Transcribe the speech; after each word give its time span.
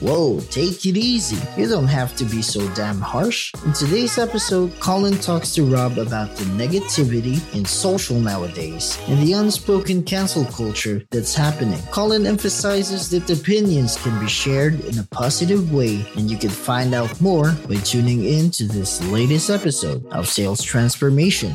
Whoa, 0.00 0.40
take 0.50 0.84
it 0.84 0.98
easy. 0.98 1.38
You 1.58 1.70
don't 1.70 1.86
have 1.86 2.14
to 2.16 2.24
be 2.26 2.42
so 2.42 2.68
damn 2.74 3.00
harsh. 3.00 3.54
In 3.64 3.72
today's 3.72 4.18
episode, 4.18 4.78
Colin 4.78 5.16
talks 5.16 5.54
to 5.54 5.64
Rob 5.64 5.96
about 5.96 6.36
the 6.36 6.44
negativity 6.44 7.40
in 7.56 7.64
social 7.64 8.20
nowadays 8.20 8.98
and 9.08 9.26
the 9.26 9.32
unspoken 9.32 10.02
cancel 10.02 10.44
culture 10.44 11.02
that's 11.10 11.34
happening. 11.34 11.80
Colin 11.92 12.26
emphasizes 12.26 13.08
that 13.08 13.30
opinions 13.30 13.96
can 13.96 14.20
be 14.20 14.28
shared 14.28 14.84
in 14.84 14.98
a 14.98 15.04
positive 15.12 15.72
way, 15.72 16.06
and 16.16 16.30
you 16.30 16.36
can 16.36 16.50
find 16.50 16.92
out 16.92 17.18
more 17.18 17.52
by 17.66 17.76
tuning 17.76 18.22
in 18.22 18.50
to 18.50 18.64
this 18.64 19.02
latest 19.08 19.48
episode 19.48 20.04
of 20.08 20.28
Sales 20.28 20.62
Transformation 20.62 21.54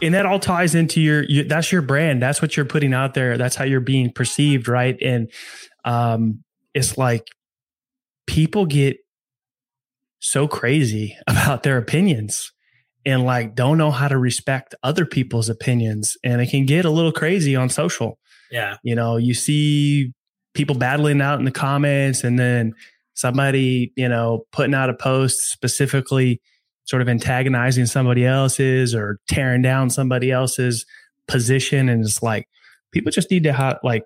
and 0.00 0.14
that 0.14 0.26
all 0.26 0.38
ties 0.38 0.76
into 0.76 1.00
your, 1.00 1.24
your, 1.24 1.44
that's 1.44 1.72
your 1.72 1.82
brand 1.82 2.22
that's 2.22 2.40
what 2.40 2.56
you're 2.56 2.66
putting 2.66 2.94
out 2.94 3.14
there 3.14 3.36
that's 3.36 3.56
how 3.56 3.64
you're 3.64 3.80
being 3.80 4.12
perceived 4.12 4.68
right 4.68 4.96
and 5.02 5.28
um, 5.84 6.42
it's 6.74 6.98
like 6.98 7.28
people 8.26 8.66
get 8.66 8.98
so 10.20 10.48
crazy 10.48 11.16
about 11.26 11.62
their 11.62 11.78
opinions 11.78 12.52
and 13.04 13.24
like 13.24 13.54
don't 13.54 13.78
know 13.78 13.90
how 13.90 14.08
to 14.08 14.18
respect 14.18 14.74
other 14.82 15.06
people's 15.06 15.48
opinions 15.48 16.16
and 16.22 16.40
it 16.40 16.50
can 16.50 16.66
get 16.66 16.84
a 16.84 16.90
little 16.90 17.12
crazy 17.12 17.56
on 17.56 17.68
social. 17.68 18.18
Yeah. 18.50 18.76
You 18.82 18.94
know 18.94 19.16
you 19.16 19.34
see 19.34 20.12
people 20.54 20.76
battling 20.76 21.20
out 21.20 21.38
in 21.38 21.44
the 21.44 21.50
comments 21.50 22.24
and 22.24 22.38
then 22.38 22.74
somebody 23.14 23.92
you 23.96 24.08
know 24.08 24.44
putting 24.52 24.74
out 24.74 24.90
a 24.90 24.94
post 24.94 25.50
specifically 25.50 26.40
sort 26.84 27.02
of 27.02 27.08
antagonizing 27.08 27.86
somebody 27.86 28.24
else's 28.24 28.94
or 28.94 29.18
tearing 29.28 29.62
down 29.62 29.90
somebody 29.90 30.30
else's 30.30 30.86
position 31.26 31.88
and 31.88 32.04
it's 32.04 32.22
like 32.22 32.46
people 32.92 33.12
just 33.12 33.30
need 33.30 33.44
to 33.44 33.52
have 33.52 33.78
like 33.82 34.04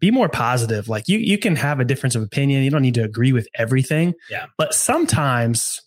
be 0.00 0.10
more 0.10 0.28
positive. 0.28 0.88
Like 0.88 1.08
you, 1.08 1.18
you 1.18 1.38
can 1.38 1.56
have 1.56 1.78
a 1.78 1.84
difference 1.84 2.14
of 2.14 2.22
opinion. 2.22 2.64
You 2.64 2.70
don't 2.70 2.82
need 2.82 2.94
to 2.94 3.04
agree 3.04 3.32
with 3.32 3.48
everything. 3.54 4.14
Yeah. 4.30 4.46
But 4.56 4.74
sometimes, 4.74 5.80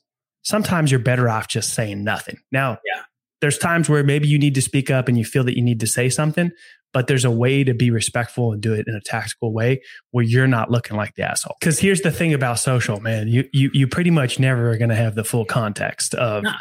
sometimes 0.43 0.91
you're 0.91 0.99
better 0.99 1.29
off 1.29 1.47
just 1.47 1.73
saying 1.73 2.03
nothing. 2.03 2.37
Now, 2.51 2.77
yeah. 2.85 3.01
there's 3.41 3.57
times 3.57 3.89
where 3.89 4.03
maybe 4.03 4.27
you 4.27 4.37
need 4.37 4.55
to 4.55 4.61
speak 4.61 4.91
up 4.91 5.07
and 5.07 5.17
you 5.17 5.25
feel 5.25 5.43
that 5.45 5.57
you 5.57 5.63
need 5.63 5.79
to 5.79 5.87
say 5.87 6.09
something, 6.09 6.51
but 6.93 7.07
there's 7.07 7.25
a 7.25 7.31
way 7.31 7.63
to 7.63 7.73
be 7.73 7.89
respectful 7.89 8.51
and 8.53 8.61
do 8.61 8.73
it 8.73 8.87
in 8.87 8.93
a 8.93 9.01
tactical 9.01 9.51
way 9.51 9.81
where 10.11 10.23
you're 10.23 10.47
not 10.47 10.69
looking 10.69 10.95
like 10.95 11.15
the 11.15 11.23
asshole. 11.23 11.55
Because 11.59 11.79
here's 11.79 12.01
the 12.01 12.11
thing 12.11 12.33
about 12.33 12.59
social, 12.59 12.99
man. 12.99 13.27
You 13.27 13.49
you 13.51 13.71
you 13.73 13.87
pretty 13.87 14.11
much 14.11 14.39
never 14.39 14.69
are 14.69 14.77
going 14.77 14.89
to 14.89 14.95
have 14.95 15.15
the 15.15 15.23
full 15.23 15.45
context 15.45 16.13
of 16.13 16.43
nah, 16.43 16.53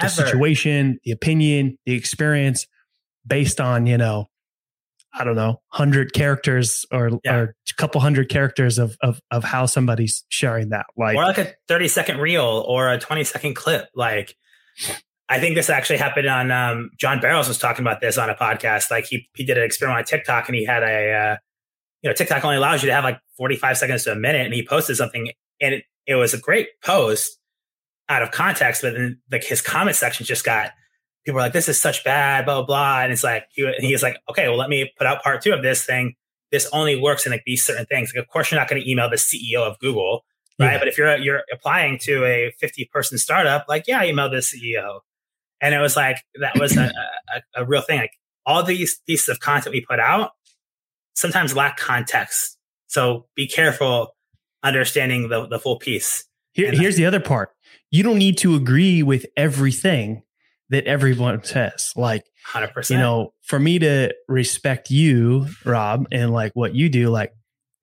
the 0.00 0.08
situation, 0.08 1.00
the 1.04 1.10
opinion, 1.10 1.76
the 1.86 1.94
experience 1.94 2.66
based 3.26 3.60
on 3.60 3.86
you 3.86 3.98
know 3.98 4.29
I 5.12 5.24
don't 5.24 5.36
know, 5.36 5.60
hundred 5.68 6.12
characters 6.12 6.86
or, 6.92 7.10
yeah. 7.24 7.34
or 7.34 7.42
a 7.68 7.74
couple 7.74 8.00
hundred 8.00 8.28
characters 8.28 8.78
of, 8.78 8.96
of 9.02 9.20
of 9.30 9.42
how 9.42 9.66
somebody's 9.66 10.24
sharing 10.28 10.68
that. 10.68 10.86
Like 10.96 11.16
or 11.16 11.24
like 11.24 11.38
a 11.38 11.52
30 11.68 11.88
second 11.88 12.18
reel 12.18 12.64
or 12.66 12.92
a 12.92 12.98
20 12.98 13.24
second 13.24 13.54
clip. 13.54 13.88
Like 13.94 14.36
I 15.28 15.40
think 15.40 15.56
this 15.56 15.68
actually 15.68 15.98
happened 15.98 16.28
on 16.28 16.50
um, 16.50 16.90
John 16.98 17.20
Barrows 17.20 17.48
was 17.48 17.58
talking 17.58 17.84
about 17.84 18.00
this 18.00 18.18
on 18.18 18.30
a 18.30 18.34
podcast. 18.34 18.90
Like 18.90 19.06
he 19.06 19.28
he 19.34 19.44
did 19.44 19.58
an 19.58 19.64
experiment 19.64 19.98
on 19.98 20.04
TikTok 20.04 20.48
and 20.48 20.54
he 20.54 20.64
had 20.64 20.82
a 20.82 21.12
uh, 21.12 21.36
you 22.02 22.10
know, 22.10 22.14
TikTok 22.14 22.44
only 22.44 22.56
allows 22.56 22.82
you 22.82 22.88
to 22.88 22.94
have 22.94 23.04
like 23.04 23.18
45 23.36 23.78
seconds 23.78 24.04
to 24.04 24.12
a 24.12 24.16
minute 24.16 24.46
and 24.46 24.54
he 24.54 24.66
posted 24.66 24.96
something 24.96 25.30
and 25.60 25.74
it, 25.74 25.84
it 26.06 26.14
was 26.14 26.34
a 26.34 26.38
great 26.38 26.68
post 26.82 27.38
out 28.08 28.22
of 28.22 28.30
context, 28.30 28.82
but 28.82 28.94
then 28.94 29.20
like 29.30 29.44
his 29.44 29.60
comment 29.60 29.96
section 29.96 30.26
just 30.26 30.44
got 30.44 30.70
people 31.24 31.38
are 31.38 31.42
like, 31.42 31.52
this 31.52 31.68
is 31.68 31.80
such 31.80 32.04
bad, 32.04 32.44
blah, 32.44 32.56
blah, 32.56 32.66
blah. 32.66 33.02
And 33.02 33.12
it's 33.12 33.24
like, 33.24 33.44
he, 33.50 33.70
he's 33.80 34.02
like, 34.02 34.18
okay, 34.28 34.48
well, 34.48 34.56
let 34.56 34.68
me 34.68 34.90
put 34.96 35.06
out 35.06 35.22
part 35.22 35.42
two 35.42 35.52
of 35.52 35.62
this 35.62 35.84
thing. 35.84 36.14
This 36.50 36.68
only 36.72 37.00
works 37.00 37.26
in 37.26 37.32
like 37.32 37.44
these 37.46 37.62
certain 37.64 37.86
things. 37.86 38.12
Like, 38.14 38.24
of 38.24 38.28
course, 38.28 38.50
you're 38.50 38.60
not 38.60 38.68
going 38.68 38.82
to 38.82 38.90
email 38.90 39.08
the 39.08 39.16
CEO 39.16 39.60
of 39.60 39.78
Google, 39.78 40.24
right? 40.58 40.72
Yeah. 40.72 40.78
But 40.78 40.88
if 40.88 40.98
you're, 40.98 41.16
you're 41.16 41.42
applying 41.52 41.98
to 42.02 42.24
a 42.24 42.52
50 42.58 42.90
person 42.92 43.18
startup, 43.18 43.66
like, 43.68 43.86
yeah, 43.86 44.02
email 44.02 44.28
the 44.28 44.38
CEO. 44.38 45.00
And 45.60 45.74
it 45.74 45.78
was 45.78 45.94
like, 45.94 46.16
that 46.40 46.58
was 46.58 46.76
a, 46.76 46.90
a, 47.34 47.62
a 47.62 47.64
real 47.64 47.82
thing. 47.82 47.98
Like 47.98 48.12
all 48.46 48.62
these 48.62 49.00
pieces 49.06 49.28
of 49.28 49.40
content 49.40 49.72
we 49.72 49.84
put 49.84 50.00
out 50.00 50.32
sometimes 51.14 51.54
lack 51.54 51.76
context. 51.76 52.58
So 52.86 53.26
be 53.36 53.46
careful 53.46 54.16
understanding 54.62 55.28
the, 55.28 55.46
the 55.46 55.58
full 55.58 55.78
piece. 55.78 56.24
Here, 56.52 56.68
uh, 56.68 56.76
here's 56.76 56.96
the 56.96 57.06
other 57.06 57.20
part. 57.20 57.50
You 57.90 58.02
don't 58.02 58.18
need 58.18 58.38
to 58.38 58.54
agree 58.54 59.02
with 59.02 59.26
everything 59.36 60.22
that 60.70 60.86
everyone 60.86 61.44
says. 61.44 61.92
Like, 61.96 62.24
100%. 62.52 62.90
You 62.90 62.96
know, 62.96 63.34
for 63.42 63.60
me 63.60 63.78
to 63.80 64.14
respect 64.28 64.90
you, 64.90 65.46
Rob, 65.64 66.06
and 66.10 66.32
like 66.32 66.52
what 66.54 66.74
you 66.74 66.88
do, 66.88 67.10
like, 67.10 67.32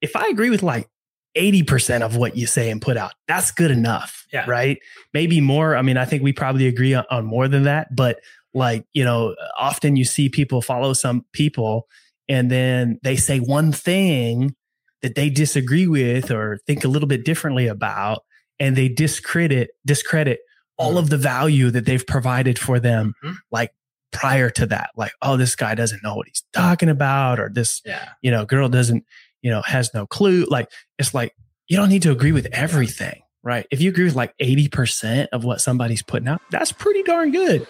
if 0.00 0.16
I 0.16 0.28
agree 0.28 0.50
with 0.50 0.62
like 0.62 0.88
80% 1.36 2.02
of 2.02 2.16
what 2.16 2.36
you 2.36 2.46
say 2.46 2.70
and 2.70 2.82
put 2.82 2.96
out, 2.96 3.12
that's 3.26 3.50
good 3.50 3.70
enough. 3.70 4.26
Yeah. 4.32 4.44
Right. 4.48 4.78
Maybe 5.14 5.40
more. 5.40 5.76
I 5.76 5.82
mean, 5.82 5.96
I 5.96 6.04
think 6.04 6.22
we 6.22 6.32
probably 6.32 6.66
agree 6.66 6.94
on, 6.94 7.04
on 7.10 7.24
more 7.24 7.48
than 7.48 7.64
that. 7.64 7.94
But 7.94 8.20
like, 8.54 8.84
you 8.92 9.04
know, 9.04 9.34
often 9.58 9.96
you 9.96 10.04
see 10.04 10.28
people 10.28 10.62
follow 10.62 10.92
some 10.92 11.24
people 11.32 11.86
and 12.28 12.50
then 12.50 12.98
they 13.02 13.16
say 13.16 13.38
one 13.38 13.72
thing 13.72 14.54
that 15.02 15.14
they 15.14 15.30
disagree 15.30 15.86
with 15.86 16.30
or 16.30 16.58
think 16.66 16.84
a 16.84 16.88
little 16.88 17.08
bit 17.08 17.24
differently 17.24 17.66
about 17.66 18.24
and 18.58 18.76
they 18.76 18.88
discredit 18.88 19.70
discredit 19.86 20.40
all 20.78 20.90
mm-hmm. 20.90 20.98
of 20.98 21.10
the 21.10 21.18
value 21.18 21.70
that 21.70 21.84
they've 21.84 22.06
provided 22.06 22.58
for 22.58 22.80
them, 22.80 23.14
mm-hmm. 23.22 23.34
like 23.50 23.72
prior 24.12 24.50
to 24.50 24.66
that. 24.66 24.90
Like, 24.96 25.12
oh, 25.22 25.36
this 25.36 25.56
guy 25.56 25.74
doesn't 25.74 26.02
know 26.02 26.14
what 26.14 26.28
he's 26.28 26.44
talking 26.52 26.88
about, 26.88 27.40
or 27.40 27.50
this, 27.52 27.82
yeah. 27.84 28.10
you 28.22 28.30
know, 28.30 28.44
girl 28.44 28.68
doesn't, 28.68 29.04
you 29.42 29.50
know, 29.50 29.62
has 29.62 29.92
no 29.92 30.06
clue. 30.06 30.46
Like, 30.48 30.70
it's 30.98 31.14
like, 31.14 31.34
you 31.68 31.76
don't 31.76 31.88
need 31.88 32.02
to 32.02 32.10
agree 32.10 32.32
with 32.32 32.46
everything, 32.52 33.22
right? 33.42 33.66
If 33.70 33.80
you 33.80 33.90
agree 33.90 34.04
with 34.04 34.14
like 34.14 34.34
80% 34.38 35.28
of 35.32 35.44
what 35.44 35.60
somebody's 35.60 36.02
putting 36.02 36.28
out, 36.28 36.40
that's 36.50 36.72
pretty 36.72 37.02
darn 37.02 37.30
good. 37.30 37.66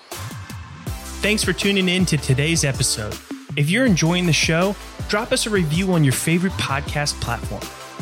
Thanks 1.21 1.43
for 1.43 1.53
tuning 1.53 1.89
in 1.89 2.07
to 2.07 2.17
today's 2.17 2.65
episode. 2.65 3.17
If 3.57 3.71
you're 3.71 3.87
enjoying 3.87 4.27
the 4.27 4.33
show, 4.33 4.77
drop 5.09 5.33
us 5.33 5.47
a 5.47 5.51
review 5.51 5.93
on 5.93 6.05
your 6.05 6.13
favorite 6.13 6.53
podcast 6.53 7.21
platform. 7.21 7.88